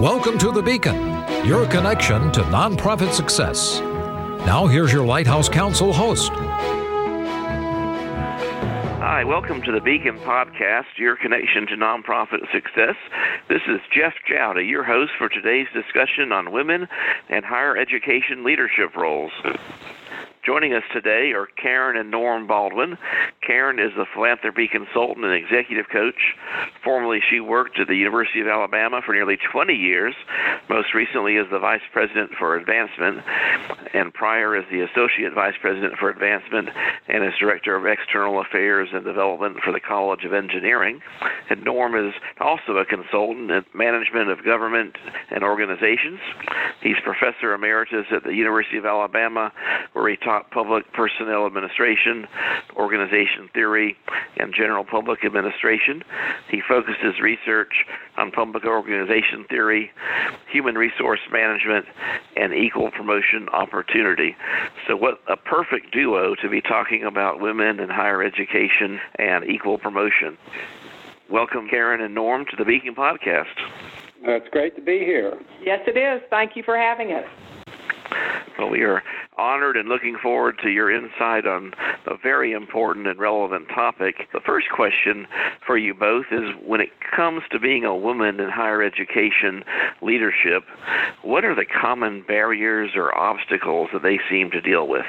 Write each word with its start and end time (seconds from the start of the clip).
Welcome 0.00 0.38
to 0.38 0.50
The 0.50 0.62
Beacon, 0.62 0.96
your 1.46 1.66
connection 1.66 2.32
to 2.32 2.40
nonprofit 2.44 3.12
success. 3.12 3.80
Now, 3.80 4.66
here's 4.66 4.90
your 4.90 5.04
Lighthouse 5.04 5.46
Counsel 5.46 5.92
host. 5.92 6.32
Hi, 9.02 9.24
welcome 9.24 9.60
to 9.60 9.70
the 9.70 9.80
Beacon 9.82 10.18
Podcast, 10.20 10.96
your 10.96 11.16
connection 11.16 11.66
to 11.66 11.76
nonprofit 11.76 12.50
success. 12.50 12.96
This 13.50 13.60
is 13.68 13.80
Jeff 13.94 14.14
Jowdy, 14.26 14.66
your 14.66 14.84
host 14.84 15.12
for 15.18 15.28
today's 15.28 15.66
discussion 15.74 16.32
on 16.32 16.50
women 16.50 16.88
and 17.28 17.44
higher 17.44 17.76
education 17.76 18.42
leadership 18.42 18.96
roles. 18.96 19.32
Joining 20.46 20.72
us 20.72 20.82
today 20.94 21.32
are 21.36 21.48
Karen 21.60 21.98
and 21.98 22.10
Norm 22.10 22.46
Baldwin. 22.46 22.96
Karen 23.46 23.78
is 23.78 23.92
a 23.98 24.06
philanthropy 24.14 24.68
consultant 24.72 25.26
and 25.26 25.34
executive 25.34 25.84
coach. 25.92 26.16
Formerly, 26.82 27.20
she 27.28 27.40
worked 27.40 27.78
at 27.78 27.88
the 27.88 27.94
University 27.94 28.40
of 28.40 28.46
Alabama 28.46 29.02
for 29.04 29.12
nearly 29.12 29.36
20 29.52 29.74
years, 29.74 30.14
most 30.70 30.94
recently 30.94 31.36
as 31.36 31.44
the 31.52 31.58
Vice 31.58 31.84
President 31.92 32.30
for 32.38 32.56
Advancement, 32.56 33.20
and 33.92 34.14
prior 34.14 34.56
as 34.56 34.64
the 34.72 34.80
Associate 34.80 35.30
Vice 35.34 35.60
President 35.60 35.92
for 36.00 36.08
Advancement 36.08 36.70
and 37.08 37.22
as 37.22 37.36
Director 37.38 37.76
of 37.76 37.84
External 37.84 38.40
Affairs 38.40 38.88
and 38.94 39.04
Development 39.04 39.58
for 39.62 39.74
the 39.74 39.80
College 39.80 40.24
of 40.24 40.32
Engineering. 40.32 41.00
And 41.50 41.62
Norm 41.64 41.94
is 41.94 42.14
also 42.40 42.78
a 42.80 42.86
consultant 42.86 43.50
in 43.50 43.62
management 43.74 44.30
of 44.30 44.42
government 44.42 44.96
and 45.30 45.44
organizations. 45.44 46.18
He's 46.80 46.96
Professor 47.04 47.52
Emeritus 47.52 48.06
at 48.10 48.24
the 48.24 48.32
University 48.32 48.78
of 48.78 48.86
Alabama, 48.86 49.52
where 49.92 50.08
he 50.08 50.16
taught 50.16 50.29
public 50.50 50.92
personnel 50.92 51.46
administration, 51.46 52.26
organization 52.76 53.48
theory, 53.52 53.96
and 54.36 54.54
general 54.54 54.84
public 54.84 55.24
administration. 55.24 56.02
He 56.48 56.62
focused 56.66 57.00
his 57.00 57.20
research 57.20 57.86
on 58.16 58.30
public 58.30 58.64
organization 58.64 59.44
theory, 59.48 59.90
human 60.50 60.76
resource 60.76 61.20
management, 61.32 61.86
and 62.36 62.52
equal 62.54 62.90
promotion 62.90 63.48
opportunity. 63.52 64.36
So, 64.86 64.96
what 64.96 65.20
a 65.28 65.36
perfect 65.36 65.92
duo 65.92 66.34
to 66.36 66.48
be 66.48 66.60
talking 66.60 67.04
about 67.04 67.40
women 67.40 67.80
in 67.80 67.88
higher 67.88 68.22
education 68.22 69.00
and 69.18 69.44
equal 69.44 69.78
promotion. 69.78 70.36
Welcome, 71.30 71.68
Karen 71.68 72.00
and 72.00 72.14
Norm, 72.14 72.44
to 72.46 72.56
the 72.56 72.64
Beacon 72.64 72.94
Podcast. 72.94 73.54
it's 74.22 74.48
great 74.48 74.74
to 74.76 74.82
be 74.82 74.98
here. 74.98 75.38
Yes, 75.62 75.80
it 75.86 75.96
is. 75.96 76.22
Thank 76.28 76.56
you 76.56 76.62
for 76.64 76.76
having 76.76 77.12
us. 77.12 77.24
Well, 78.58 78.68
we 78.68 78.82
are 78.82 79.02
honored 79.40 79.76
and 79.76 79.88
looking 79.88 80.16
forward 80.22 80.58
to 80.62 80.68
your 80.68 80.90
insight 80.90 81.46
on 81.46 81.72
a 82.06 82.16
very 82.22 82.52
important 82.52 83.06
and 83.06 83.18
relevant 83.18 83.68
topic. 83.74 84.28
The 84.32 84.40
first 84.44 84.66
question 84.74 85.26
for 85.66 85.78
you 85.78 85.94
both 85.94 86.26
is 86.30 86.50
when 86.64 86.80
it 86.80 86.90
comes 87.16 87.42
to 87.50 87.58
being 87.58 87.84
a 87.84 87.96
woman 87.96 88.38
in 88.38 88.50
higher 88.50 88.82
education 88.82 89.64
leadership, 90.02 90.64
what 91.22 91.44
are 91.44 91.54
the 91.54 91.64
common 91.64 92.22
barriers 92.28 92.90
or 92.94 93.16
obstacles 93.16 93.88
that 93.92 94.02
they 94.02 94.20
seem 94.28 94.50
to 94.50 94.60
deal 94.60 94.86
with? 94.86 95.06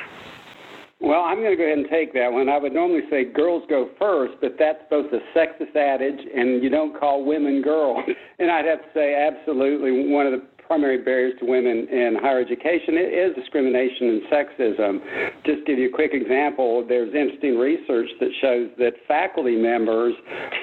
Well, 1.02 1.22
I'm 1.22 1.38
going 1.42 1.50
to 1.50 1.58
go 1.58 1.66
ahead 1.66 1.80
and 1.80 1.90
take 1.90 2.14
that 2.14 2.32
one. 2.32 2.48
I 2.48 2.60
would 2.60 2.74
normally 2.74 3.02
say 3.10 3.26
girls 3.26 3.64
go 3.68 3.90
first, 3.98 4.36
but 4.40 4.54
that's 4.60 4.86
both 4.88 5.08
a 5.12 5.20
sexist 5.36 5.76
adage 5.76 6.20
and 6.36 6.62
you 6.62 6.70
don't 6.70 6.98
call 6.98 7.26
women 7.26 7.62
girls. 7.62 8.06
And 8.42 8.50
I'd 8.50 8.66
have 8.66 8.80
to 8.80 8.90
say, 8.96 9.14
absolutely, 9.14 10.12
one 10.12 10.26
of 10.26 10.32
the 10.32 10.42
primary 10.72 11.04
barriers 11.04 11.34
to 11.38 11.44
women 11.46 11.86
in 11.92 12.16
higher 12.22 12.40
education 12.40 12.96
is 12.96 13.36
discrimination 13.36 14.08
and 14.08 14.22
sexism. 14.32 15.04
Just 15.44 15.68
give 15.68 15.78
you 15.78 15.90
a 15.90 15.92
quick 15.92 16.12
example, 16.14 16.86
there's 16.88 17.14
interesting 17.14 17.60
research 17.60 18.08
that 18.22 18.30
shows 18.40 18.70
that 18.80 18.94
faculty 19.06 19.58
members 19.58 20.14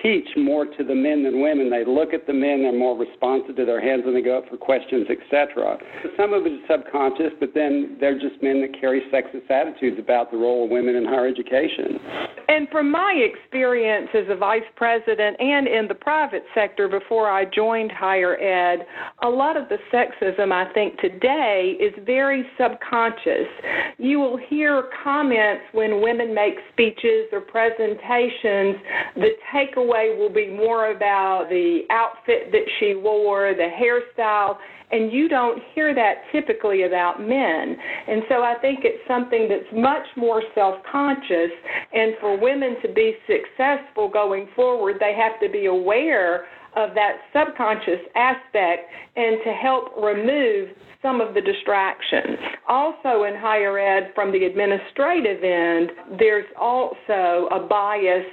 teach 0.03 0.25
more 0.39 0.65
to 0.65 0.83
the 0.83 0.95
men 0.95 1.25
than 1.25 1.43
women. 1.43 1.69
They 1.69 1.85
look 1.85 2.15
at 2.15 2.27
the 2.27 2.33
men, 2.33 2.63
they're 2.63 2.73
more 2.73 2.97
responsive 2.97 3.57
to 3.57 3.67
their 3.67 3.85
hands 3.85 4.07
when 4.07 4.15
they 4.15 4.23
go 4.23 4.39
up 4.39 4.49
for 4.49 4.57
questions, 4.57 5.09
etc. 5.13 5.77
Some 6.17 6.33
of 6.33 6.47
it 6.47 6.57
is 6.57 6.61
subconscious, 6.65 7.37
but 7.39 7.53
then 7.53 7.99
they're 8.01 8.19
just 8.19 8.41
men 8.41 8.65
that 8.65 8.81
carry 8.81 9.05
sexist 9.13 9.51
attitudes 9.53 10.01
about 10.01 10.31
the 10.31 10.39
role 10.39 10.65
of 10.65 10.71
women 10.71 10.97
in 10.97 11.05
higher 11.05 11.29
education. 11.29 12.01
And 12.49 12.67
from 12.71 12.91
my 12.91 13.13
experience 13.15 14.09
as 14.15 14.25
a 14.31 14.35
vice 14.35 14.63
president 14.75 15.37
and 15.39 15.69
in 15.69 15.87
the 15.87 15.95
private 15.95 16.45
sector 16.55 16.89
before 16.89 17.31
I 17.31 17.45
joined 17.45 17.93
higher 17.93 18.37
ed, 18.41 18.87
a 19.23 19.29
lot 19.29 19.59
of 19.59 19.69
the 19.69 19.77
sexism, 19.93 20.51
I 20.51 20.73
think, 20.73 20.99
today 20.99 21.77
is 21.79 21.93
very 22.07 22.47
subconscious. 22.59 23.49
You 23.99 24.19
will 24.19 24.39
hear 24.39 24.85
comments 25.05 25.65
when 25.73 26.01
women 26.01 26.35
make 26.35 26.55
speeches 26.73 27.27
or 27.33 27.43
presentations. 27.43 28.77
The 29.17 29.33
takeaway 29.55 30.19
will 30.19 30.33
be 30.33 30.49
more 30.49 30.91
about 30.91 31.49
the 31.51 31.83
outfit 31.91 32.51
that 32.51 32.65
she 32.81 32.95
wore, 32.95 33.53
the 33.55 33.69
hairstyle, 33.69 34.57
and 34.91 35.13
you 35.13 35.29
don't 35.29 35.63
hear 35.75 35.95
that 35.95 36.23
typically 36.33 36.85
about 36.85 37.21
men. 37.21 37.77
And 38.09 38.23
so 38.29 38.43
I 38.43 38.55
think 38.61 38.81
it's 38.85 39.07
something 39.07 39.49
that's 39.49 39.71
much 39.73 40.07
more 40.17 40.43
self 40.55 40.77
conscious. 40.91 41.51
And 41.93 42.15
for 42.21 42.39
women 42.39 42.77
to 42.83 42.93
be 42.93 43.15
successful 43.27 44.09
going 44.09 44.49
forward, 44.57 44.97
they 45.01 45.15
have 45.15 45.41
to 45.41 45.49
be 45.51 45.67
aware 45.67 46.47
of 46.77 46.91
that 46.95 47.19
subconscious 47.33 48.01
aspect 48.15 48.91
and 49.17 49.39
to 49.45 49.53
help 49.53 49.97
remove 49.97 50.69
some 51.03 51.21
of 51.21 51.35
the 51.35 51.41
distractions. 51.41 52.39
Also, 52.69 53.25
in 53.25 53.35
higher 53.37 53.79
ed, 53.79 54.13
from 54.15 54.33
the 54.33 54.45
administrative 54.45 55.43
end, 55.45 55.91
there's 56.19 56.47
also 56.61 57.49
a 57.53 57.67
bias 57.69 58.27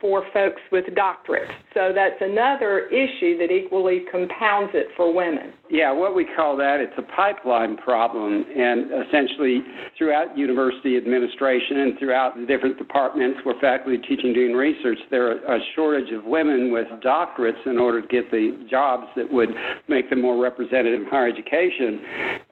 for 0.00 0.24
folks 0.32 0.60
with 0.72 0.84
doctorates. 0.86 1.52
So 1.74 1.92
that's 1.94 2.20
another 2.20 2.88
issue 2.88 3.38
that 3.38 3.50
equally 3.52 4.02
compounds 4.10 4.72
it 4.74 4.88
for 4.96 5.14
women. 5.14 5.52
Yeah, 5.70 5.92
what 5.92 6.14
we 6.14 6.26
call 6.34 6.56
that, 6.56 6.80
it's 6.80 6.96
a 6.96 7.02
pipeline 7.14 7.76
problem. 7.76 8.44
And 8.56 8.88
essentially, 9.06 9.60
throughout 9.98 10.36
university 10.36 10.96
administration 10.96 11.80
and 11.80 11.98
throughout 11.98 12.36
the 12.36 12.46
different 12.46 12.78
departments 12.78 13.40
where 13.44 13.54
faculty 13.60 13.98
teaching 13.98 14.32
doing 14.32 14.54
research, 14.54 14.98
there 15.10 15.28
are 15.28 15.56
a 15.56 15.60
shortage 15.76 16.10
of 16.12 16.24
women 16.24 16.72
with 16.72 16.86
doctorates 17.04 17.60
in 17.66 17.76
order 17.76 18.00
to 18.00 18.08
get 18.08 18.30
the 18.30 18.64
jobs 18.70 19.08
that 19.16 19.30
would 19.30 19.50
make 19.88 20.08
them 20.08 20.22
more 20.22 20.42
representative 20.42 21.02
in 21.02 21.06
higher 21.06 21.28
education. 21.28 22.00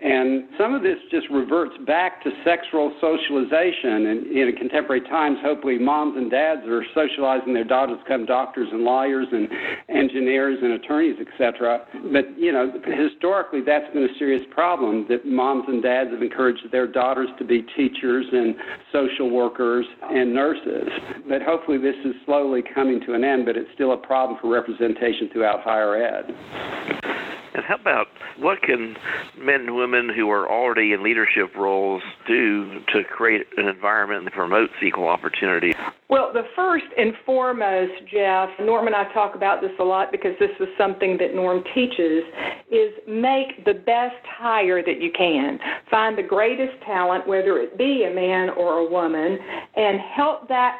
And 0.03 0.45
some 0.59 0.75
of 0.75 0.83
this 0.83 0.99
just 1.11 1.27
reverts 1.31 1.75
back 1.87 2.23
to 2.25 2.31
sexual 2.45 2.93
socialization. 3.01 4.13
And 4.13 4.27
in 4.27 4.53
contemporary 4.59 5.01
times, 5.09 5.39
hopefully, 5.41 5.79
moms 5.79 6.19
and 6.19 6.31
dads 6.31 6.69
are 6.69 6.85
socializing 6.95 7.55
their 7.55 7.65
daughters 7.65 7.97
to 7.97 8.05
become 8.05 8.27
doctors 8.27 8.69
and 8.71 8.83
lawyers 8.83 9.27
and 9.33 9.49
engineers 9.89 10.59
and 10.61 10.73
attorneys, 10.73 11.17
etc. 11.17 11.81
But, 12.13 12.39
you 12.39 12.53
know, 12.53 12.71
historically, 13.09 13.61
that's 13.61 13.93
been 13.93 14.05
a 14.05 14.19
serious 14.19 14.43
problem 14.51 15.07
that 15.09 15.27
moms 15.27 15.65
and 15.69 15.83
dads 15.83 16.11
have 16.11 16.23
encouraged 16.23 16.63
their 16.73 16.87
daughters 16.87 17.29
to 17.39 17.45
be 17.45 17.63
teachers 17.77 18.27
and 18.33 18.55
social 18.93 19.31
workers 19.31 19.87
and 20.03 20.35
nurses. 20.35 20.89
But 21.29 21.43
hopefully, 21.43 21.79
this 21.79 21.97
is 22.05 22.15
slowly 22.25 22.63
coming 22.75 23.01
to 23.07 23.15
an 23.15 23.25
end, 23.25 23.47
but 23.47 23.57
it's 23.57 23.71
still 23.75 23.93
a 23.93 23.97
problem 23.97 24.39
for 24.41 24.49
representation 24.49 25.29
throughout 25.33 25.61
higher 25.63 25.97
ed. 25.97 27.16
And 27.57 27.65
how 27.65 27.77
about 27.77 28.09
what 28.39 28.61
can 28.61 28.97
men 29.39 29.63
and 29.63 29.77
women 29.77 30.11
who 30.15 30.29
are 30.29 30.47
already 30.47 30.93
in 30.93 31.03
leadership 31.03 31.57
roles 31.57 32.03
do 32.29 32.81
to 32.93 33.03
create 33.03 33.47
an 33.57 33.67
environment 33.67 34.25
that 34.25 34.35
promotes 34.35 34.75
equal 34.85 35.09
opportunity? 35.09 35.73
Well, 36.11 36.35
the 36.35 36.43
first 36.55 36.85
and 36.99 37.15
foremost, 37.25 37.93
Jeff, 38.13 38.51
Norm 38.61 38.87
and 38.87 38.95
I 38.95 39.11
talk 39.15 39.35
about 39.35 39.63
this 39.63 39.71
a 39.81 39.85
lot 39.85 40.13
because 40.13 40.33
this 40.39 40.51
is 40.61 40.69
something 40.77 41.17
that 41.17 41.35
Norm 41.35 41.65
teaches, 41.75 42.25
is 42.71 42.93
make 43.09 43.65
the 43.65 43.73
best 43.73 44.21
hire 44.39 44.83
that 44.83 45.01
you 45.01 45.11
can. 45.17 45.59
Find 45.91 46.19
the 46.19 46.23
greatest 46.23 46.75
talent, 46.85 47.27
whether 47.27 47.57
it 47.57 47.79
be 47.79 48.05
a 48.05 48.15
man 48.15 48.51
or 48.51 48.81
a 48.81 48.91
woman, 48.91 49.39
and 49.77 49.99
help 50.15 50.47
that 50.49 50.77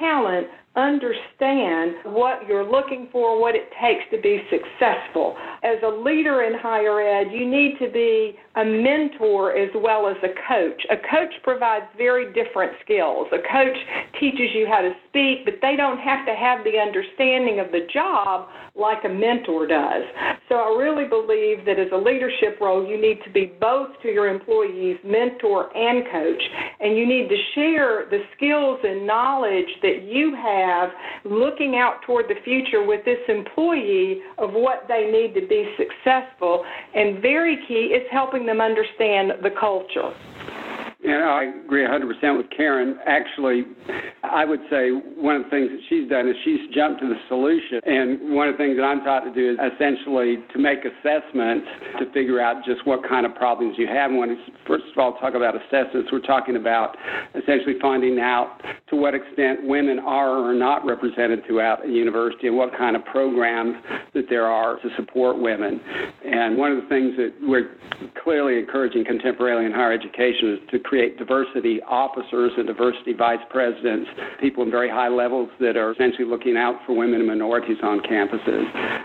talent 0.00 0.48
understand 0.78 2.14
what 2.14 2.46
you're 2.46 2.64
looking 2.64 3.08
for, 3.10 3.40
what 3.40 3.54
it 3.56 3.68
takes 3.82 4.04
to 4.12 4.20
be 4.22 4.40
successful. 4.48 5.36
As 5.64 5.82
a 5.82 5.88
leader 5.88 6.44
in 6.44 6.54
higher 6.54 7.00
ed, 7.02 7.32
you 7.32 7.50
need 7.50 7.74
to 7.80 7.90
be 7.90 8.38
a 8.54 8.64
mentor 8.64 9.58
as 9.58 9.70
well 9.74 10.06
as 10.06 10.16
a 10.22 10.30
coach. 10.46 10.80
A 10.90 10.96
coach 10.96 11.34
provides 11.42 11.86
very 11.96 12.32
different 12.32 12.72
skills. 12.84 13.26
A 13.32 13.42
coach 13.50 13.76
teaches 14.20 14.54
you 14.54 14.66
how 14.70 14.80
to 14.80 14.92
speak, 15.08 15.44
but 15.44 15.54
they 15.60 15.74
don't 15.76 15.98
have 15.98 16.24
to 16.26 16.34
have 16.34 16.62
the 16.62 16.78
understanding 16.78 17.58
of 17.58 17.72
the 17.72 17.86
job 17.92 18.48
like 18.78 19.02
a 19.04 19.08
mentor 19.08 19.66
does. 19.66 20.04
So 20.48 20.54
I 20.54 20.78
really 20.78 21.08
believe 21.08 21.66
that 21.66 21.78
as 21.78 21.90
a 21.92 21.96
leadership 21.98 22.60
role, 22.60 22.86
you 22.86 23.00
need 23.00 23.18
to 23.24 23.30
be 23.30 23.52
both 23.60 23.90
to 24.02 24.08
your 24.08 24.28
employees, 24.28 24.96
mentor 25.04 25.74
and 25.76 26.04
coach, 26.12 26.42
and 26.78 26.96
you 26.96 27.06
need 27.06 27.28
to 27.28 27.36
share 27.54 28.06
the 28.10 28.22
skills 28.36 28.78
and 28.84 29.04
knowledge 29.04 29.70
that 29.82 30.06
you 30.06 30.34
have 30.36 30.67
looking 31.24 31.76
out 31.76 32.00
toward 32.06 32.26
the 32.28 32.40
future 32.44 32.86
with 32.86 33.04
this 33.04 33.18
employee 33.28 34.20
of 34.38 34.52
what 34.52 34.84
they 34.88 35.10
need 35.10 35.34
to 35.40 35.46
be 35.46 35.74
successful. 35.76 36.64
And 36.94 37.20
very 37.20 37.58
key 37.66 37.94
is 37.94 38.06
helping 38.10 38.46
them 38.46 38.60
understand 38.60 39.32
the 39.42 39.50
culture. 39.58 40.12
And 41.08 41.24
I 41.24 41.44
agree 41.64 41.86
100% 41.86 42.36
with 42.36 42.46
Karen. 42.54 42.98
Actually, 43.06 43.64
I 44.22 44.44
would 44.44 44.60
say 44.68 44.90
one 45.16 45.36
of 45.36 45.44
the 45.44 45.48
things 45.48 45.70
that 45.72 45.80
she's 45.88 46.08
done 46.08 46.28
is 46.28 46.36
she's 46.44 46.60
jumped 46.74 47.00
to 47.00 47.08
the 47.08 47.16
solution. 47.28 47.80
And 47.80 48.36
one 48.36 48.48
of 48.48 48.54
the 48.54 48.58
things 48.58 48.76
that 48.76 48.84
I'm 48.84 49.00
taught 49.00 49.24
to 49.24 49.32
do 49.32 49.52
is 49.52 49.58
essentially 49.72 50.44
to 50.52 50.58
make 50.58 50.84
assessments 50.84 51.64
to 51.98 52.12
figure 52.12 52.40
out 52.44 52.60
just 52.68 52.86
what 52.86 53.08
kind 53.08 53.24
of 53.24 53.34
problems 53.34 53.76
you 53.78 53.86
have. 53.88 54.10
And 54.10 54.20
when 54.20 54.36
first 54.66 54.84
of 54.92 54.98
all 54.98 55.16
talk 55.16 55.32
about 55.32 55.56
assessments, 55.56 56.12
we're 56.12 56.20
talking 56.20 56.56
about 56.56 56.92
essentially 57.32 57.80
finding 57.80 58.20
out 58.20 58.60
to 58.90 58.96
what 58.96 59.14
extent 59.14 59.64
women 59.64 59.98
are 60.00 60.36
or 60.36 60.52
are 60.52 60.58
not 60.58 60.84
represented 60.84 61.40
throughout 61.46 61.86
a 61.86 61.88
university 61.88 62.48
and 62.48 62.56
what 62.56 62.76
kind 62.76 62.96
of 62.96 63.04
programs 63.06 63.76
that 64.12 64.28
there 64.28 64.44
are 64.44 64.76
to 64.84 64.88
support 64.96 65.40
women. 65.40 65.80
And 66.24 66.58
one 66.58 66.72
of 66.72 66.82
the 66.82 66.88
things 66.88 67.16
that 67.16 67.32
we're 67.40 67.80
clearly 68.22 68.58
encouraging 68.58 69.04
contemporarily 69.04 69.64
in 69.64 69.72
higher 69.72 69.92
education 69.92 70.52
is 70.52 70.58
to 70.70 70.78
create 70.78 70.97
diversity 71.18 71.80
officers 71.82 72.52
and 72.56 72.66
diversity 72.66 73.12
vice 73.12 73.42
presidents, 73.50 74.08
people 74.40 74.62
in 74.62 74.70
very 74.70 74.90
high 74.90 75.08
levels 75.08 75.48
that 75.60 75.76
are 75.76 75.92
essentially 75.92 76.26
looking 76.26 76.56
out 76.56 76.74
for 76.86 76.96
women 76.96 77.20
and 77.20 77.28
minorities 77.28 77.78
on 77.82 78.00
campuses. 78.00 78.64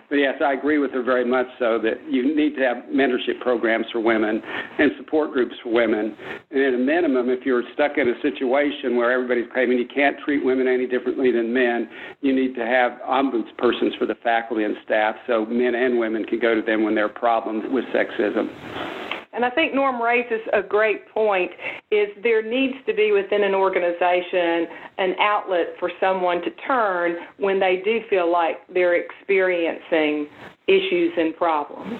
But 0.09 0.15
yes, 0.15 0.35
I 0.43 0.53
agree 0.53 0.77
with 0.77 0.91
her 0.91 1.03
very 1.03 1.25
much 1.25 1.47
so 1.59 1.79
that 1.79 2.01
you 2.09 2.35
need 2.35 2.55
to 2.55 2.61
have 2.61 2.77
mentorship 2.89 3.39
programs 3.41 3.85
for 3.91 3.99
women 3.99 4.41
and 4.79 4.91
support 4.97 5.31
groups 5.31 5.55
for 5.63 5.71
women. 5.71 6.15
And 6.51 6.61
at 6.61 6.73
a 6.73 6.77
minimum, 6.77 7.29
if 7.29 7.45
you're 7.45 7.63
stuck 7.73 7.97
in 7.97 8.09
a 8.09 8.21
situation 8.21 8.95
where 8.95 9.11
everybody's 9.11 9.51
claiming 9.53 9.77
you 9.77 9.87
can't 9.87 10.17
treat 10.23 10.43
women 10.43 10.67
any 10.67 10.87
differently 10.87 11.31
than 11.31 11.53
men, 11.53 11.89
you 12.21 12.33
need 12.33 12.55
to 12.55 12.65
have 12.65 12.93
ombudspersons 13.07 13.97
for 13.97 14.05
the 14.05 14.15
faculty 14.23 14.63
and 14.63 14.75
staff 14.85 15.15
so 15.27 15.45
men 15.45 15.75
and 15.75 15.97
women 15.97 16.23
can 16.25 16.39
go 16.39 16.55
to 16.55 16.61
them 16.61 16.83
when 16.83 16.95
there 16.95 17.05
are 17.05 17.09
problems 17.09 17.63
with 17.71 17.85
sexism. 17.85 19.02
And 19.33 19.43
I 19.43 19.49
think 19.49 19.73
Norm 19.73 20.01
raises 20.01 20.41
a 20.53 20.61
great 20.61 21.09
point 21.09 21.51
is 21.91 22.09
there 22.21 22.43
needs 22.43 22.75
to 22.85 22.93
be 22.93 23.11
within 23.11 23.43
an 23.43 23.55
organization 23.55 24.67
an 24.99 25.15
outlet 25.19 25.75
for 25.79 25.91
someone 25.99 26.41
to 26.41 26.51
turn 26.67 27.17
when 27.37 27.59
they 27.59 27.81
do 27.83 28.01
feel 28.09 28.31
like 28.31 28.57
they're 28.71 28.95
experiencing 28.95 30.27
issues 30.67 31.13
and 31.17 31.35
problems. 31.35 31.99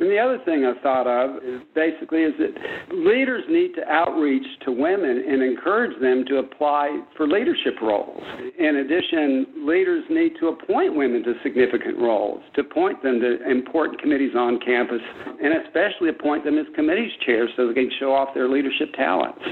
And 0.00 0.08
the 0.08 0.18
other 0.18 0.38
thing 0.44 0.64
I 0.64 0.80
thought 0.80 1.08
of 1.08 1.42
is 1.42 1.60
basically 1.74 2.22
is 2.22 2.32
that 2.38 2.94
leaders 2.94 3.42
need 3.50 3.74
to 3.74 3.82
outreach 3.88 4.46
to 4.64 4.70
women 4.70 5.24
and 5.26 5.42
encourage 5.42 6.00
them 6.00 6.24
to 6.28 6.38
apply 6.38 7.00
for 7.16 7.26
leadership 7.26 7.74
roles. 7.82 8.22
In 8.58 8.76
addition, 8.76 9.66
leaders 9.66 10.04
need 10.08 10.34
to 10.38 10.48
appoint 10.48 10.94
women 10.94 11.24
to 11.24 11.34
significant 11.42 11.98
roles, 11.98 12.42
to 12.54 12.60
appoint 12.60 13.02
them 13.02 13.18
to 13.20 13.50
important 13.50 14.00
committees 14.00 14.36
on 14.36 14.60
campus, 14.60 15.02
and 15.42 15.66
especially 15.66 16.10
appoint 16.10 16.44
them 16.44 16.58
as 16.58 16.66
committees 16.76 17.10
chairs 17.26 17.50
so 17.56 17.66
they 17.66 17.74
can 17.74 17.90
show 17.98 18.14
off 18.14 18.32
their 18.34 18.48
leadership 18.48 18.92
talents 18.94 19.42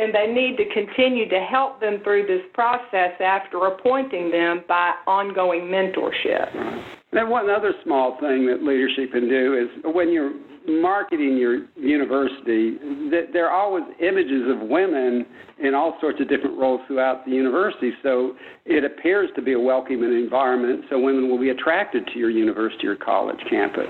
and 0.00 0.14
they 0.14 0.26
need 0.32 0.56
to 0.56 0.64
continue 0.72 1.28
to 1.28 1.40
help 1.40 1.78
them 1.80 2.00
through 2.02 2.26
this 2.26 2.42
process 2.54 3.12
after 3.20 3.66
appointing 3.66 4.30
them 4.30 4.64
by 4.66 4.94
ongoing 5.06 5.62
mentorship. 5.62 6.50
Then 7.12 7.28
one 7.28 7.50
other 7.50 7.74
small 7.84 8.18
thing 8.18 8.46
that 8.46 8.62
leadership 8.62 9.12
can 9.12 9.28
do 9.28 9.54
is 9.54 9.94
when 9.94 10.10
you're 10.10 10.32
marketing 10.66 11.36
your 11.36 11.66
university, 11.76 12.78
that 13.10 13.28
there 13.32 13.50
are 13.50 13.60
always 13.60 13.84
images 14.00 14.48
of 14.48 14.68
women 14.68 15.26
in 15.58 15.74
all 15.74 15.96
sorts 16.00 16.20
of 16.20 16.28
different 16.28 16.56
roles 16.58 16.80
throughout 16.86 17.24
the 17.24 17.32
university. 17.32 17.92
So 18.02 18.36
it 18.64 18.84
appears 18.84 19.30
to 19.36 19.42
be 19.42 19.52
a 19.52 19.60
welcoming 19.60 20.12
environment, 20.12 20.84
so 20.88 20.98
women 20.98 21.28
will 21.28 21.40
be 21.40 21.50
attracted 21.50 22.06
to 22.08 22.18
your 22.18 22.30
university 22.30 22.86
or 22.86 22.96
college 22.96 23.40
campus. 23.50 23.88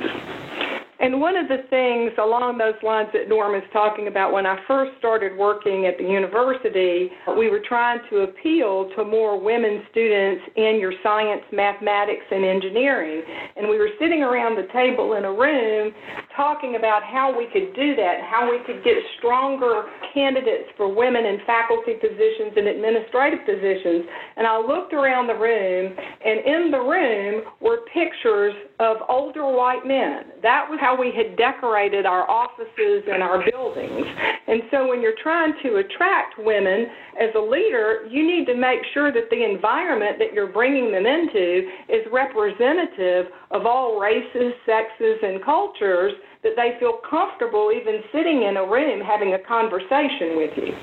And 1.00 1.18
one 1.18 1.34
of 1.34 1.48
the 1.48 1.64
things 1.70 2.12
along 2.18 2.58
those 2.58 2.76
lines 2.82 3.08
that 3.14 3.26
Norm 3.26 3.54
is 3.54 3.62
talking 3.72 4.06
about, 4.06 4.32
when 4.32 4.44
I 4.44 4.58
first 4.68 4.92
started 4.98 5.36
working 5.36 5.86
at 5.86 5.96
the 5.96 6.04
university, 6.04 7.10
we 7.38 7.48
were 7.48 7.62
trying 7.66 8.00
to 8.10 8.28
appeal 8.28 8.90
to 8.96 9.04
more 9.04 9.40
women 9.40 9.82
students 9.90 10.44
in 10.56 10.76
your 10.78 10.92
science, 11.02 11.40
mathematics, 11.52 12.24
and 12.30 12.44
engineering. 12.44 13.22
And 13.56 13.68
we 13.68 13.78
were 13.78 13.88
sitting 13.98 14.22
around 14.22 14.56
the 14.56 14.68
table 14.74 15.14
in 15.14 15.24
a 15.24 15.32
room 15.32 15.94
talking 16.40 16.76
about 16.76 17.04
how 17.04 17.36
we 17.36 17.44
could 17.52 17.76
do 17.76 17.94
that, 18.00 18.24
how 18.24 18.48
we 18.48 18.64
could 18.64 18.82
get 18.82 18.96
stronger 19.18 19.84
candidates 20.14 20.72
for 20.74 20.88
women 20.88 21.26
in 21.26 21.36
faculty 21.44 22.00
positions 22.00 22.56
and 22.56 22.66
administrative 22.66 23.44
positions. 23.44 24.08
And 24.40 24.46
I 24.48 24.56
looked 24.56 24.94
around 24.96 25.26
the 25.26 25.36
room, 25.36 25.92
and 25.92 26.40
in 26.40 26.70
the 26.72 26.80
room 26.80 27.44
were 27.60 27.84
pictures 27.92 28.54
of 28.80 28.96
older 29.10 29.44
white 29.52 29.84
men. 29.84 30.40
That 30.40 30.64
was 30.64 30.80
how 30.80 30.96
we 30.96 31.12
had 31.12 31.36
decorated 31.36 32.06
our 32.06 32.24
offices 32.24 33.04
and 33.04 33.22
our 33.22 33.44
buildings. 33.44 34.08
And 34.48 34.62
so 34.72 34.88
when 34.88 35.02
you're 35.02 35.20
trying 35.22 35.52
to 35.62 35.84
attract 35.84 36.40
women 36.40 36.88
as 37.20 37.28
a 37.36 37.40
leader, 37.40 38.08
you 38.08 38.24
need 38.26 38.46
to 38.46 38.56
make 38.56 38.80
sure 38.94 39.12
that 39.12 39.28
the 39.28 39.44
environment 39.44 40.16
that 40.18 40.32
you're 40.32 40.50
bringing 40.50 40.90
them 40.90 41.04
into 41.04 41.68
is 41.92 42.00
representative 42.10 43.26
of 43.50 43.66
all 43.66 44.00
races, 44.00 44.56
sexes, 44.64 45.20
and 45.22 45.44
cultures 45.44 46.14
that 46.42 46.56
they 46.56 46.76
feel 46.78 46.98
comfortable 47.08 47.70
even 47.72 48.02
sitting 48.12 48.42
in 48.42 48.56
a 48.56 48.64
room 48.64 49.00
having 49.00 49.34
a 49.34 49.38
conversation 49.38 50.36
with 50.36 50.56
you. 50.56 50.74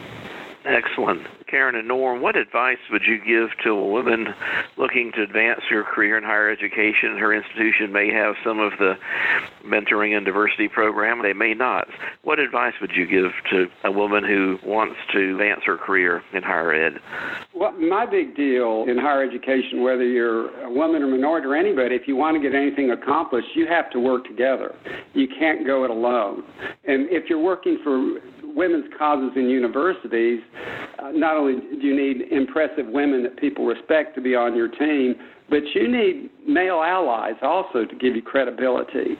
Excellent. 0.67 1.21
Karen 1.49 1.75
and 1.75 1.87
Norm, 1.87 2.21
what 2.21 2.35
advice 2.35 2.77
would 2.91 3.03
you 3.07 3.17
give 3.19 3.57
to 3.63 3.69
a 3.69 3.87
woman 3.87 4.27
looking 4.77 5.13
to 5.15 5.23
advance 5.23 5.61
her 5.69 5.81
career 5.83 6.17
in 6.17 6.23
higher 6.25 6.49
education? 6.49 7.17
Her 7.17 7.33
institution 7.33 7.93
may 7.93 8.11
have 8.11 8.35
some 8.43 8.59
of 8.59 8.73
the 8.77 8.95
mentoring 9.65 10.15
and 10.15 10.25
diversity 10.25 10.67
program, 10.67 11.21
they 11.23 11.31
may 11.31 11.53
not. 11.53 11.87
What 12.23 12.39
advice 12.39 12.73
would 12.81 12.91
you 12.93 13.07
give 13.07 13.31
to 13.51 13.67
a 13.85 13.91
woman 13.91 14.25
who 14.25 14.57
wants 14.61 14.97
to 15.13 15.31
advance 15.31 15.61
her 15.65 15.77
career 15.77 16.21
in 16.33 16.43
higher 16.43 16.73
ed? 16.73 16.99
Well, 17.55 17.71
my 17.71 18.05
big 18.05 18.35
deal 18.35 18.83
in 18.89 18.97
higher 18.97 19.23
education, 19.23 19.83
whether 19.83 20.03
you're 20.03 20.49
a 20.65 20.69
woman 20.69 21.01
or 21.01 21.07
minority 21.07 21.47
or 21.47 21.55
anybody, 21.55 21.95
if 21.95 22.09
you 22.09 22.17
want 22.17 22.35
to 22.35 22.41
get 22.41 22.53
anything 22.53 22.91
accomplished, 22.91 23.47
you 23.55 23.67
have 23.67 23.89
to 23.91 23.99
work 23.99 24.25
together. 24.25 24.75
You 25.13 25.29
can't 25.39 25.65
go 25.65 25.85
it 25.85 25.91
alone. 25.91 26.43
And 26.85 27.07
if 27.09 27.29
you're 27.29 27.41
working 27.41 27.79
for 27.85 28.19
women's 28.57 28.85
causes 28.97 29.31
in 29.35 29.49
universities, 29.49 30.41
uh, 30.99 31.11
not 31.11 31.37
only 31.37 31.61
do 31.79 31.87
you 31.87 31.95
need 31.95 32.31
impressive 32.31 32.87
women 32.87 33.23
that 33.23 33.37
people 33.37 33.65
respect 33.65 34.15
to 34.15 34.21
be 34.21 34.35
on 34.35 34.55
your 34.55 34.67
team, 34.67 35.15
but 35.49 35.61
you 35.73 35.87
need 35.87 36.31
male 36.45 36.81
allies 36.83 37.35
also 37.41 37.85
to 37.85 37.95
give 37.95 38.15
you 38.15 38.21
credibility. 38.21 39.15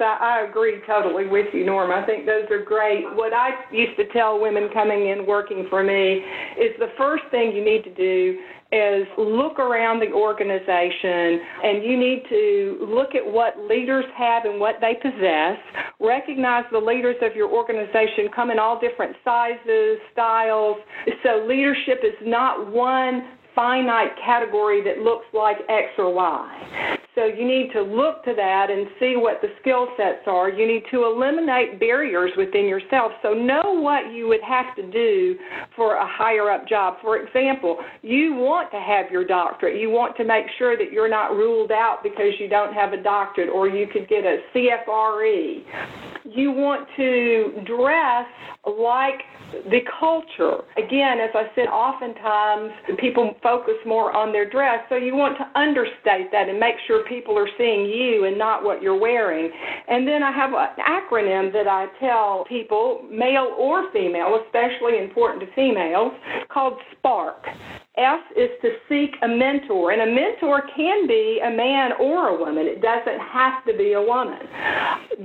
I 0.00 0.46
agree 0.48 0.80
totally 0.86 1.26
with 1.26 1.46
you, 1.52 1.64
Norm. 1.64 1.90
I 1.90 2.04
think 2.06 2.26
those 2.26 2.50
are 2.50 2.62
great. 2.62 3.04
What 3.14 3.32
I 3.32 3.50
used 3.72 3.96
to 3.96 4.04
tell 4.12 4.40
women 4.40 4.68
coming 4.72 5.08
in 5.08 5.26
working 5.26 5.66
for 5.70 5.82
me 5.82 6.22
is 6.60 6.72
the 6.78 6.92
first 6.98 7.24
thing 7.30 7.52
you 7.54 7.64
need 7.64 7.84
to 7.84 7.94
do 7.94 8.38
is 8.72 9.06
look 9.16 9.58
around 9.58 10.00
the 10.00 10.10
organization 10.12 11.40
and 11.62 11.84
you 11.84 11.96
need 11.96 12.22
to 12.28 12.86
look 12.88 13.14
at 13.14 13.24
what 13.24 13.58
leaders 13.68 14.04
have 14.16 14.44
and 14.44 14.58
what 14.58 14.76
they 14.80 14.94
possess. 15.00 15.56
Recognize 16.00 16.64
the 16.72 16.78
leaders 16.78 17.16
of 17.22 17.36
your 17.36 17.50
organization 17.50 18.28
come 18.34 18.50
in 18.50 18.58
all 18.58 18.80
different 18.80 19.14
sizes, 19.24 19.98
styles. 20.12 20.76
So 21.22 21.46
leadership 21.46 22.00
is 22.02 22.16
not 22.22 22.72
one 22.72 23.28
finite 23.54 24.10
category 24.24 24.82
that 24.82 24.98
looks 24.98 25.26
like 25.32 25.58
X 25.68 25.88
or 25.98 26.12
Y. 26.12 26.98
So 27.14 27.26
you 27.26 27.46
need 27.46 27.70
to 27.72 27.82
look 27.82 28.24
to 28.24 28.34
that 28.34 28.70
and 28.70 28.88
see 28.98 29.14
what 29.16 29.40
the 29.40 29.48
skill 29.60 29.86
sets 29.96 30.26
are. 30.26 30.50
You 30.50 30.66
need 30.66 30.82
to 30.90 31.04
eliminate 31.04 31.78
barriers 31.78 32.32
within 32.36 32.66
yourself. 32.66 33.12
So 33.22 33.32
know 33.32 33.78
what 33.80 34.12
you 34.12 34.26
would 34.26 34.42
have 34.42 34.74
to 34.76 34.90
do 34.90 35.36
for 35.76 35.94
a 35.94 36.06
higher 36.06 36.50
up 36.50 36.66
job. 36.68 36.94
For 37.02 37.18
example, 37.18 37.78
you 38.02 38.34
want 38.34 38.72
to 38.72 38.80
have 38.80 39.12
your 39.12 39.24
doctorate. 39.24 39.80
You 39.80 39.90
want 39.90 40.16
to 40.16 40.24
make 40.24 40.46
sure 40.58 40.76
that 40.76 40.90
you're 40.90 41.08
not 41.08 41.36
ruled 41.36 41.70
out 41.70 42.00
because 42.02 42.32
you 42.40 42.48
don't 42.48 42.74
have 42.74 42.92
a 42.92 43.02
doctorate 43.02 43.48
or 43.48 43.68
you 43.68 43.86
could 43.86 44.08
get 44.08 44.24
a 44.24 44.38
CFRE. 44.52 45.62
You 46.24 46.50
want 46.50 46.88
to 46.96 47.52
dress 47.64 48.26
like 48.66 49.20
the 49.70 49.80
culture. 50.00 50.64
Again, 50.76 51.18
as 51.20 51.30
I 51.34 51.44
said, 51.54 51.68
oftentimes 51.68 52.72
people 52.98 53.34
focus 53.42 53.74
more 53.86 54.16
on 54.16 54.32
their 54.32 54.48
dress, 54.48 54.80
so 54.88 54.96
you 54.96 55.14
want 55.14 55.38
to 55.38 55.58
understate 55.58 56.32
that 56.32 56.48
and 56.48 56.58
make 56.58 56.74
sure 56.86 57.03
people 57.08 57.38
are 57.38 57.48
seeing 57.58 57.86
you 57.86 58.24
and 58.24 58.38
not 58.38 58.64
what 58.64 58.82
you're 58.82 58.98
wearing. 58.98 59.50
And 59.88 60.06
then 60.06 60.22
I 60.22 60.32
have 60.32 60.50
an 60.52 60.68
acronym 60.78 61.52
that 61.52 61.68
I 61.68 61.86
tell 62.00 62.44
people, 62.48 63.02
male 63.10 63.54
or 63.58 63.90
female, 63.92 64.40
especially 64.44 64.98
important 65.02 65.40
to 65.40 65.54
females, 65.54 66.12
called 66.52 66.74
SPARK. 66.98 67.46
S 67.96 68.20
is 68.36 68.50
to 68.60 68.70
seek 68.88 69.14
a 69.22 69.28
mentor, 69.28 69.92
and 69.92 70.02
a 70.02 70.06
mentor 70.06 70.62
can 70.74 71.06
be 71.06 71.40
a 71.44 71.50
man 71.50 71.92
or 72.00 72.28
a 72.28 72.38
woman. 72.38 72.66
It 72.66 72.82
doesn't 72.82 73.20
have 73.20 73.64
to 73.66 73.76
be 73.76 73.92
a 73.92 74.02
woman. 74.02 74.40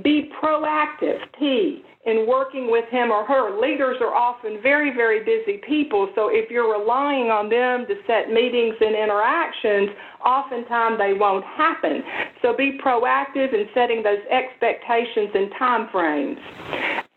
Be 0.04 0.30
proactive, 0.40 1.18
P, 1.36 1.82
in 2.06 2.26
working 2.28 2.70
with 2.70 2.88
him 2.90 3.10
or 3.10 3.26
her. 3.26 3.60
Leaders 3.60 3.96
are 4.00 4.14
often 4.14 4.62
very, 4.62 4.94
very 4.94 5.24
busy 5.24 5.60
people, 5.66 6.10
so 6.14 6.28
if 6.30 6.48
you're 6.48 6.70
relying 6.70 7.30
on 7.30 7.48
them 7.50 7.86
to 7.88 7.94
set 8.06 8.32
meetings 8.32 8.76
and 8.80 8.94
interactions, 8.94 9.90
oftentimes 10.24 10.96
they 10.98 11.12
won't 11.12 11.44
happen. 11.44 12.02
So 12.40 12.56
be 12.56 12.78
proactive 12.78 13.52
in 13.52 13.66
setting 13.74 14.04
those 14.04 14.22
expectations 14.30 15.30
and 15.34 15.50
time 15.58 15.88
frames. 15.90 16.38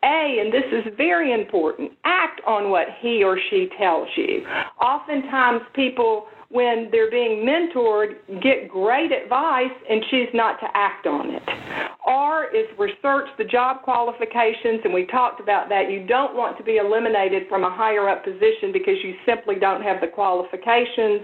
A, 0.03 0.37
and 0.41 0.53
this 0.53 0.65
is 0.71 0.93
very 0.97 1.33
important, 1.33 1.91
act 2.03 2.41
on 2.45 2.69
what 2.69 2.87
he 3.01 3.23
or 3.23 3.37
she 3.49 3.69
tells 3.77 4.07
you. 4.15 4.45
Oftentimes, 4.81 5.61
people 5.73 6.27
when 6.53 6.87
they're 6.91 7.09
being 7.09 7.43
mentored, 7.43 8.13
get 8.43 8.69
great 8.69 9.11
advice 9.11 9.73
and 9.89 10.03
choose 10.11 10.27
not 10.35 10.59
to 10.59 10.67
act 10.75 11.07
on 11.07 11.31
it. 11.31 11.41
R 12.05 12.55
is 12.55 12.67
research 12.77 13.25
the 13.39 13.43
job 13.43 13.81
qualifications, 13.81 14.81
and 14.83 14.93
we 14.93 15.07
talked 15.07 15.41
about 15.41 15.67
that. 15.69 15.89
You 15.89 16.05
don't 16.05 16.35
want 16.35 16.55
to 16.59 16.63
be 16.63 16.77
eliminated 16.77 17.49
from 17.49 17.63
a 17.63 17.75
higher 17.75 18.07
up 18.07 18.23
position 18.23 18.71
because 18.71 18.93
you 19.03 19.15
simply 19.25 19.55
don't 19.59 19.81
have 19.81 19.99
the 19.99 20.07
qualifications. 20.07 21.21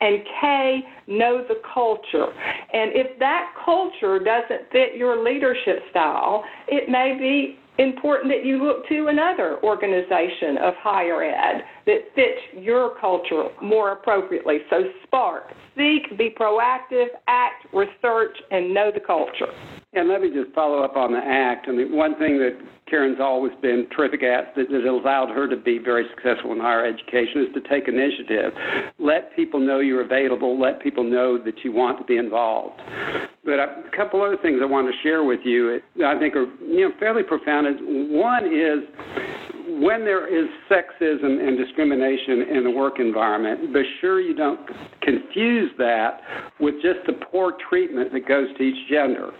And 0.00 0.18
K, 0.38 0.80
know 1.06 1.42
the 1.48 1.62
culture. 1.72 2.28
And 2.28 2.92
if 2.92 3.18
that 3.20 3.54
culture 3.64 4.18
doesn't 4.18 4.70
fit 4.70 4.96
your 4.96 5.24
leadership 5.24 5.80
style, 5.90 6.44
it 6.68 6.90
may 6.90 7.16
be 7.18 7.58
important 7.78 8.32
that 8.32 8.44
you 8.44 8.62
look 8.62 8.86
to 8.88 9.06
another 9.06 9.58
organization 9.62 10.58
of 10.62 10.74
higher 10.78 11.22
ed 11.22 11.62
that 11.86 12.00
fits 12.14 12.40
your 12.54 12.98
culture 13.00 13.48
more 13.62 13.92
appropriately. 13.92 14.58
So, 14.68 14.82
spark, 15.04 15.44
seek, 15.76 16.18
be 16.18 16.34
proactive, 16.38 17.06
act, 17.28 17.66
research, 17.72 18.36
and 18.50 18.74
know 18.74 18.90
the 18.92 19.00
culture. 19.00 19.52
And 19.94 20.08
let 20.08 20.20
me 20.20 20.30
just 20.30 20.54
follow 20.54 20.82
up 20.82 20.96
on 20.96 21.12
the 21.12 21.18
ACT. 21.18 21.68
I 21.68 21.72
mean, 21.72 21.96
one 21.96 22.18
thing 22.18 22.38
that 22.38 22.58
Karen's 22.88 23.20
always 23.20 23.52
been 23.62 23.86
terrific 23.94 24.22
at 24.22 24.54
that 24.54 24.70
has 24.70 24.84
allowed 24.84 25.30
her 25.30 25.48
to 25.48 25.56
be 25.56 25.78
very 25.78 26.04
successful 26.14 26.52
in 26.52 26.60
higher 26.60 26.84
education 26.84 27.46
is 27.46 27.54
to 27.54 27.60
take 27.68 27.88
initiative. 27.88 28.52
Let 28.98 29.34
people 29.34 29.60
know 29.60 29.80
you're 29.80 30.04
available. 30.04 30.60
Let 30.60 30.82
people 30.82 31.04
know 31.04 31.38
that 31.42 31.64
you 31.64 31.72
want 31.72 31.98
to 31.98 32.04
be 32.04 32.16
involved. 32.16 32.80
But 33.48 33.60
a 33.60 33.82
couple 33.96 34.20
other 34.20 34.36
things 34.36 34.60
I 34.60 34.66
want 34.66 34.92
to 34.92 35.02
share 35.02 35.24
with 35.24 35.40
you, 35.42 35.80
I 36.04 36.18
think 36.18 36.36
are 36.36 36.44
you 36.60 36.86
know 36.86 36.94
fairly 37.00 37.22
profound. 37.22 37.66
One 38.12 38.44
is 38.44 38.84
when 39.80 40.04
there 40.04 40.26
is 40.26 40.48
sexism 40.70 41.46
and 41.46 41.56
discrimination 41.56 42.56
in 42.56 42.64
the 42.64 42.70
work 42.70 42.98
environment, 42.98 43.72
be 43.72 43.82
sure 44.00 44.20
you 44.20 44.34
don't 44.34 44.60
confuse 45.02 45.70
that 45.78 46.20
with 46.60 46.74
just 46.82 47.00
the 47.06 47.14
poor 47.30 47.54
treatment 47.68 48.12
that 48.12 48.26
goes 48.26 48.48
to 48.56 48.62
each 48.62 48.88
gender. 48.90 49.30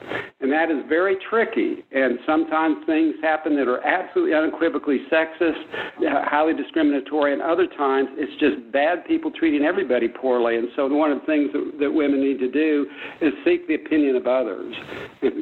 And 0.40 0.52
that 0.52 0.70
is 0.70 0.84
very 0.88 1.16
tricky. 1.28 1.84
And 1.92 2.18
sometimes 2.24 2.86
things 2.86 3.14
happen 3.22 3.56
that 3.56 3.68
are 3.68 3.84
absolutely 3.84 4.34
unequivocally 4.34 5.00
sexist, 5.10 5.58
highly 6.30 6.54
discriminatory, 6.54 7.32
and 7.32 7.42
other 7.42 7.66
times 7.66 8.08
it's 8.14 8.32
just 8.40 8.72
bad 8.72 9.04
people 9.04 9.30
treating 9.30 9.66
everybody 9.66 10.08
poorly. 10.08 10.56
And 10.56 10.68
so 10.76 10.86
one 10.88 11.10
of 11.10 11.20
the 11.20 11.26
things 11.26 11.50
that, 11.52 11.78
that 11.80 11.90
women 11.90 12.20
need 12.20 12.38
to 12.38 12.50
do 12.50 12.86
is 13.20 13.32
seek 13.44 13.66
the 13.66 13.74
opinion 13.74 14.16
of 14.16 14.26
others. 14.26 14.74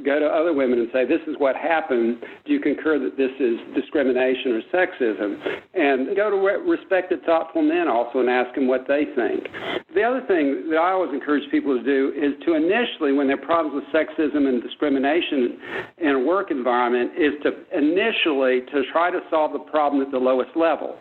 Go 0.04 0.18
to 0.18 0.26
other 0.26 0.54
women 0.54 0.78
and 0.78 0.88
say, 0.92 1.04
This 1.04 1.20
is 1.26 1.36
what 1.38 1.56
happened. 1.56 2.22
Do 2.46 2.52
you 2.52 2.60
concur 2.60 2.98
that 2.98 3.16
this 3.16 3.32
is 3.38 3.60
discrimination 3.74 4.52
or 4.52 4.62
sexism, 4.72 4.85
and 5.74 6.16
go 6.16 6.30
to 6.30 6.36
respected, 6.36 7.22
thoughtful 7.24 7.62
men 7.62 7.88
also 7.88 8.20
and 8.20 8.28
ask 8.28 8.54
them 8.54 8.68
what 8.68 8.86
they 8.88 9.04
think. 9.14 9.46
The 9.94 10.02
other 10.02 10.20
thing 10.26 10.68
that 10.70 10.76
I 10.76 10.92
always 10.92 11.12
encourage 11.12 11.50
people 11.50 11.76
to 11.76 11.82
do 11.82 12.12
is 12.14 12.32
to 12.44 12.54
initially, 12.54 13.12
when 13.12 13.26
there 13.26 13.40
are 13.40 13.46
problems 13.46 13.74
with 13.74 13.84
sexism 13.94 14.46
and 14.46 14.62
discrimination 14.62 15.58
in 15.98 16.10
a 16.10 16.18
work 16.18 16.50
environment, 16.50 17.12
is 17.16 17.32
to 17.42 17.50
initially 17.76 18.60
to 18.72 18.82
try 18.92 19.10
to 19.10 19.20
solve 19.30 19.52
the 19.52 19.64
problem 19.70 20.02
at 20.02 20.10
the 20.10 20.18
lowest 20.18 20.50
level. 20.56 20.96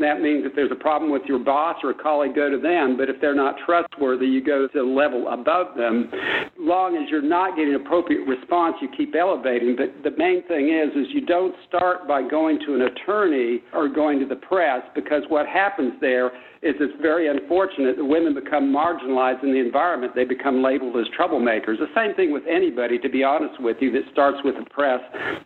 That 0.00 0.20
means 0.20 0.44
if 0.46 0.54
there's 0.54 0.72
a 0.72 0.76
problem 0.76 1.10
with 1.10 1.22
your 1.26 1.38
boss 1.38 1.76
or 1.82 1.90
a 1.90 1.94
colleague, 1.94 2.34
go 2.34 2.50
to 2.50 2.58
them. 2.58 2.96
But 2.96 3.08
if 3.08 3.20
they're 3.20 3.34
not 3.34 3.56
trustworthy, 3.64 4.26
you 4.26 4.44
go 4.44 4.66
to 4.66 4.72
the 4.72 4.82
level 4.82 5.28
above 5.28 5.76
them. 5.76 6.10
Long 6.58 6.96
as 6.96 7.10
you're 7.10 7.22
not 7.22 7.56
getting 7.56 7.74
appropriate 7.74 8.26
response, 8.26 8.76
you 8.80 8.88
keep 8.96 9.14
elevating. 9.14 9.76
But 9.76 10.02
the 10.02 10.16
main 10.16 10.46
thing 10.48 10.70
is, 10.70 10.94
is 10.96 11.12
you 11.12 11.26
don't 11.26 11.54
start 11.68 12.08
by 12.08 12.26
going 12.26 12.58
to 12.66 12.74
an 12.74 12.82
attorney 12.82 13.62
or 13.72 13.88
going 13.88 14.18
to 14.20 14.26
the 14.26 14.36
press 14.36 14.82
because 14.94 15.22
what 15.28 15.46
happens 15.46 15.94
there 16.00 16.32
is 16.62 16.76
it's 16.78 16.94
very 17.02 17.28
unfortunate 17.28 17.96
that 17.96 18.04
women 18.04 18.34
become 18.34 18.72
marginalized 18.72 19.42
in 19.42 19.52
the 19.52 19.58
environment. 19.58 20.12
They 20.14 20.24
become 20.24 20.62
labeled 20.62 20.96
as 20.96 21.06
troublemakers. 21.18 21.78
The 21.78 21.90
same 21.94 22.14
thing 22.14 22.32
with 22.32 22.44
anybody, 22.48 22.98
to 23.00 23.08
be 23.08 23.24
honest 23.24 23.60
with 23.60 23.78
you, 23.80 23.90
that 23.92 24.02
starts 24.12 24.38
with 24.44 24.54
the 24.54 24.70
press 24.70 25.00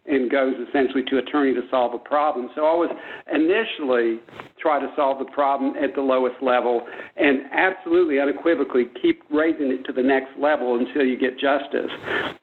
and 0.04 0.30
goes 0.30 0.54
essentially 0.68 1.02
to 1.08 1.16
attorney 1.18 1.54
to 1.54 1.62
solve 1.70 1.94
a 1.94 1.98
problem. 1.98 2.50
So 2.54 2.66
always 2.66 2.90
initially 3.32 4.20
try 4.60 4.80
to 4.80 4.88
solve 4.96 5.18
the 5.18 5.30
problem 5.32 5.74
at 5.76 5.94
the 5.94 6.00
lowest 6.00 6.36
level 6.42 6.86
and 7.16 7.40
absolutely 7.52 8.20
unequivocally 8.20 8.84
keep 9.00 9.22
raising 9.30 9.70
it 9.70 9.84
to 9.84 9.92
the 9.92 10.02
next 10.02 10.30
level 10.38 10.78
until 10.78 11.04
you 11.04 11.18
get 11.18 11.38
justice. 11.38 11.90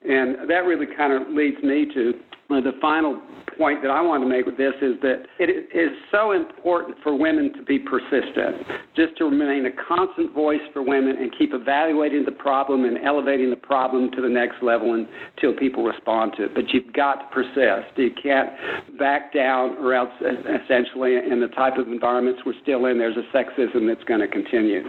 And 0.03 0.49
that 0.49 0.65
really 0.65 0.87
kind 0.95 1.13
of 1.13 1.33
leads 1.33 1.61
me 1.63 1.87
to 1.93 2.13
uh, 2.49 2.61
the 2.61 2.73
final 2.81 3.21
point 3.57 3.81
that 3.81 3.91
I 3.91 4.01
want 4.01 4.23
to 4.23 4.29
make 4.29 4.45
with 4.45 4.57
this 4.57 4.73
is 4.81 4.99
that 5.01 5.25
it 5.39 5.49
is 5.49 5.91
so 6.11 6.31
important 6.31 6.97
for 7.03 7.17
women 7.17 7.53
to 7.53 7.63
be 7.63 7.79
persistent, 7.79 8.65
just 8.95 9.17
to 9.17 9.25
remain 9.25 9.65
a 9.65 9.71
constant 9.87 10.33
voice 10.33 10.61
for 10.71 10.81
women 10.81 11.17
and 11.17 11.31
keep 11.37 11.53
evaluating 11.53 12.25
the 12.25 12.31
problem 12.31 12.85
and 12.85 12.97
elevating 12.99 13.49
the 13.49 13.55
problem 13.55 14.11
to 14.11 14.21
the 14.21 14.29
next 14.29 14.61
level 14.61 14.93
until 14.93 15.53
people 15.57 15.83
respond 15.83 16.33
to 16.37 16.45
it. 16.45 16.55
But 16.55 16.69
you've 16.69 16.93
got 16.93 17.15
to 17.15 17.25
persist. 17.33 17.97
You 17.97 18.11
can't 18.21 18.49
back 18.97 19.33
down, 19.33 19.77
or 19.77 19.93
else, 19.93 20.13
essentially, 20.21 21.15
in 21.17 21.39
the 21.39 21.49
type 21.55 21.77
of 21.77 21.87
environments 21.87 22.41
we're 22.45 22.59
still 22.61 22.85
in, 22.85 22.97
there's 22.97 23.17
a 23.17 23.35
sexism 23.35 23.87
that's 23.87 24.03
going 24.05 24.21
to 24.21 24.27
continue. 24.27 24.83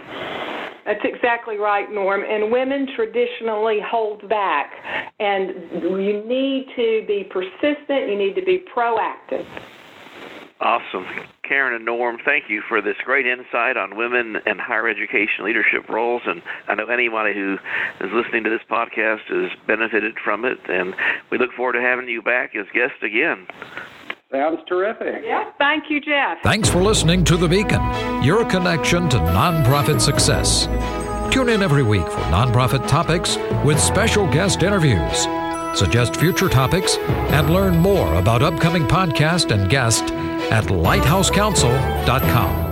That's 0.84 1.00
exactly 1.04 1.56
right, 1.56 1.90
Norm. 1.90 2.22
And 2.22 2.52
women 2.52 2.88
traditionally 2.94 3.78
hold 3.84 4.28
back. 4.28 4.72
And 5.18 5.50
you 5.82 6.22
need 6.26 6.66
to 6.76 7.04
be 7.06 7.24
persistent, 7.24 8.08
you 8.08 8.16
need 8.16 8.34
to 8.34 8.44
be 8.44 8.64
proactive. 8.74 9.46
Awesome. 10.60 11.04
Karen 11.42 11.74
and 11.74 11.84
Norm, 11.84 12.16
thank 12.24 12.44
you 12.48 12.62
for 12.68 12.80
this 12.80 12.96
great 13.04 13.26
insight 13.26 13.76
on 13.76 13.96
women 13.96 14.36
and 14.46 14.60
higher 14.60 14.88
education 14.88 15.44
leadership 15.44 15.88
roles. 15.88 16.22
And 16.26 16.40
I 16.68 16.74
know 16.74 16.86
anybody 16.86 17.34
who 17.34 17.58
is 18.00 18.10
listening 18.12 18.44
to 18.44 18.50
this 18.50 18.62
podcast 18.70 19.26
has 19.28 19.50
benefited 19.66 20.14
from 20.24 20.44
it. 20.44 20.58
And 20.68 20.94
we 21.30 21.38
look 21.38 21.52
forward 21.56 21.74
to 21.74 21.80
having 21.80 22.08
you 22.08 22.22
back 22.22 22.54
as 22.54 22.66
guest 22.72 23.02
again. 23.02 23.46
Sounds 24.34 24.58
terrific. 24.68 25.22
Yeah, 25.24 25.52
thank 25.58 25.88
you, 25.88 26.00
Jeff. 26.00 26.38
Thanks 26.42 26.68
for 26.68 26.82
listening 26.82 27.22
to 27.26 27.36
The 27.36 27.46
Beacon, 27.46 27.80
your 28.20 28.44
connection 28.44 29.08
to 29.10 29.16
nonprofit 29.18 30.00
success. 30.00 30.66
Tune 31.32 31.50
in 31.50 31.62
every 31.62 31.84
week 31.84 32.04
for 32.04 32.18
nonprofit 32.32 32.88
topics 32.88 33.36
with 33.64 33.78
special 33.78 34.26
guest 34.32 34.64
interviews. 34.64 35.28
Suggest 35.78 36.16
future 36.16 36.48
topics 36.48 36.96
and 36.98 37.50
learn 37.50 37.76
more 37.76 38.12
about 38.14 38.42
upcoming 38.42 38.88
podcast 38.88 39.52
and 39.52 39.70
guests 39.70 40.10
at 40.50 40.64
lighthousecounsel.com. 40.64 42.63